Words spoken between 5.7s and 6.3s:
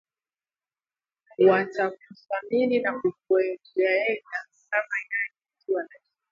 na jambo